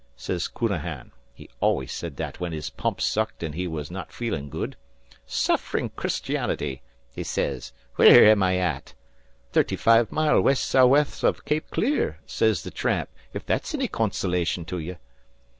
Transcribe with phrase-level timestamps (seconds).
[0.15, 4.49] sez Counahan (he always said that whin his pumps sucked an' he was not feelin'
[4.49, 4.75] good)
[5.27, 6.81] 'Sufferin' Christianity!'
[7.13, 8.95] he sez, 'where am I at?'
[9.51, 14.65] "'Thirty five mile west sou'west o' Cape Clear,' sez the tramp, 'if that's any consolation
[14.65, 14.97] to you.'